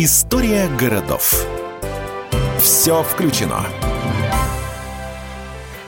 История 0.00 0.68
городов. 0.78 1.44
Все 2.60 3.02
включено. 3.02 3.66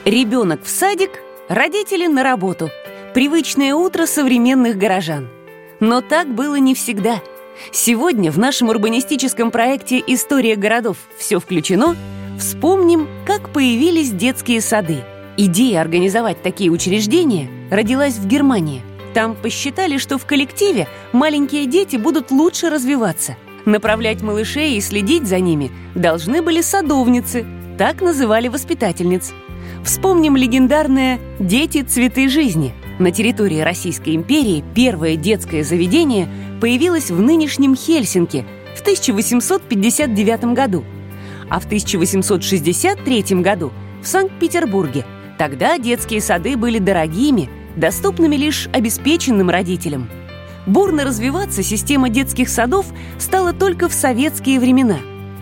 Ребенок 0.04 0.64
в 0.64 0.69
садик, 0.69 1.22
родители 1.48 2.09
на 2.09 2.25
работу. 2.25 2.71
Привычное 3.15 3.73
утро 3.73 4.07
современных 4.07 4.77
горожан. 4.79 5.29
Но 5.79 6.01
так 6.01 6.27
было 6.27 6.57
не 6.57 6.75
всегда. 6.75 7.23
Сегодня 7.70 8.32
в 8.32 8.38
нашем 8.41 8.70
урбанистическом 8.70 9.52
проекте 9.52 10.02
«История 10.04 10.56
городов. 10.56 10.96
Все 11.16 11.38
включено» 11.38 11.95
вспомним, 12.36 13.06
как 13.24 13.52
появились 13.52 14.11
детские 14.11 14.61
сады. 14.61 15.04
Идея 15.36 15.82
организовать 15.82 16.42
такие 16.42 16.72
учреждения 16.72 17.48
родилась 17.70 18.14
в 18.14 18.27
Германии. 18.27 18.82
Там 19.14 19.36
посчитали, 19.36 19.98
что 19.98 20.18
в 20.18 20.27
коллективе 20.27 20.88
маленькие 21.12 21.66
дети 21.66 21.95
будут 21.95 22.32
лучше 22.32 22.70
развиваться– 22.70 23.37
Направлять 23.70 24.20
малышей 24.20 24.77
и 24.77 24.80
следить 24.80 25.29
за 25.29 25.38
ними 25.38 25.70
должны 25.95 26.42
были 26.42 26.60
садовницы, 26.60 27.47
так 27.79 28.01
называли 28.01 28.48
воспитательниц. 28.48 29.33
Вспомним 29.84 30.37
легендарное 30.37 31.20
«Дети– 31.38 31.83
цветы 31.88 32.29
жизни». 32.29 32.74
На 32.98 33.12
территории 33.12 33.60
Российской 33.60 34.16
империи 34.16 34.65
первое 34.74 35.15
детское 35.15 35.62
заведение 35.62 36.29
появилось 36.60 37.12
в 37.12 37.20
нынешнем 37.20 37.77
Хельсинки 37.77 38.45
в 38.74 38.80
1859 38.80 40.46
году, 40.46 40.84
а 41.48 41.60
в 41.60 41.66
1863 41.66 43.23
году 43.41 43.71
в 44.02 44.09
Санкт-Петербурге. 44.09 45.07
Тогда 45.38 45.79
детские 45.79 46.21
сады 46.21 46.57
были 46.57 46.80
дорогими, 46.80 47.48
доступными 47.77 48.34
лишь 48.34 48.68
обеспеченным 48.73 49.48
родителям– 49.48 50.10
бурно 50.70 51.05
развиваться 51.05 51.62
система 51.62 52.09
детских 52.09 52.48
садов 52.48 52.87
стала 53.19 53.52
только 53.52 53.88
в 53.88 53.92
советские 53.92 54.60
времена. 54.60 54.98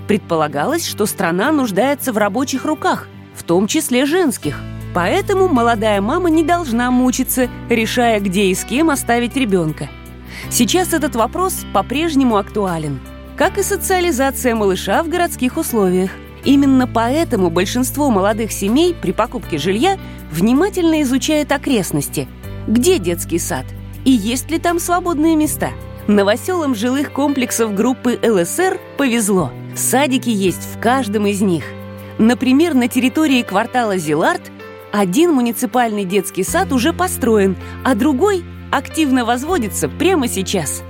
Предполагалось, 0.08 0.86
что 0.86 1.06
страна 1.06 1.52
нуждается 1.52 2.12
в 2.12 2.18
рабочих 2.18 2.64
руках, 2.64 3.08
в 3.34 3.42
том 3.42 3.66
числе 3.66 4.06
женских. 4.06 4.58
Поэтому 4.94 5.48
молодая 5.48 6.00
мама 6.00 6.30
не 6.30 6.42
должна 6.42 6.90
мучиться, 6.90 7.48
решая, 7.68 8.20
где 8.20 8.46
и 8.46 8.54
с 8.54 8.64
кем 8.64 8.88
оставить 8.90 9.36
ребенка. 9.36 9.88
Сейчас 10.50 10.94
этот 10.94 11.14
вопрос 11.14 11.66
по-прежнему 11.74 12.36
актуален, 12.36 12.98
как 13.36 13.58
и 13.58 13.62
социализация 13.62 14.54
малыша 14.54 15.02
в 15.02 15.08
городских 15.08 15.58
условиях. 15.58 16.10
Именно 16.44 16.86
поэтому 16.86 17.50
большинство 17.50 18.10
молодых 18.10 18.50
семей 18.50 18.94
при 18.94 19.12
покупке 19.12 19.58
жилья 19.58 19.98
внимательно 20.30 21.02
изучает 21.02 21.52
окрестности. 21.52 22.28
Где 22.66 22.98
детский 22.98 23.38
сад? 23.38 23.66
И 24.08 24.10
есть 24.10 24.50
ли 24.50 24.58
там 24.58 24.78
свободные 24.78 25.36
места. 25.36 25.72
Новоселам 26.06 26.74
жилых 26.74 27.12
комплексов 27.12 27.74
группы 27.74 28.18
ЛСР 28.22 28.80
повезло. 28.96 29.52
Садики 29.76 30.30
есть 30.30 30.66
в 30.74 30.80
каждом 30.80 31.26
из 31.26 31.42
них. 31.42 31.64
Например, 32.16 32.72
на 32.72 32.88
территории 32.88 33.42
квартала 33.42 33.98
Зилард 33.98 34.40
один 34.92 35.32
муниципальный 35.32 36.06
детский 36.06 36.42
сад 36.42 36.72
уже 36.72 36.94
построен, 36.94 37.54
а 37.84 37.94
другой 37.94 38.44
активно 38.72 39.26
возводится 39.26 39.90
прямо 39.90 40.26
сейчас. 40.26 40.82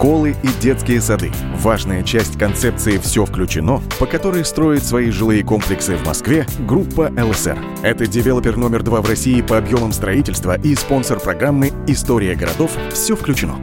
Школы 0.00 0.34
и 0.42 0.48
детские 0.62 0.98
сады– 1.02 1.30
важная 1.56 2.02
часть 2.02 2.38
концепции 2.38 2.96
«Все 2.96 3.26
включено», 3.26 3.82
по 3.98 4.06
которой 4.06 4.46
строит 4.46 4.82
свои 4.82 5.10
жилые 5.10 5.44
комплексы 5.44 5.94
в 5.94 6.06
Москве 6.06 6.46
группа 6.60 7.12
ЛСР. 7.14 7.58
Это 7.82 8.06
девелопер 8.06 8.56
номер 8.56 8.82
два 8.82 9.02
в 9.02 9.06
России 9.06 9.42
по 9.42 9.58
объемам 9.58 9.92
строительства 9.92 10.58
и 10.58 10.74
спонсор 10.74 11.20
программы 11.20 11.70
«История 11.86 12.34
городов. 12.34 12.70
Все 12.94 13.14
включено». 13.14 13.56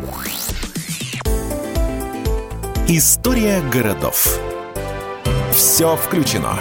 История 2.87 3.59
городов. 3.73 4.39
Все 5.53 5.95
включено. 5.95 6.59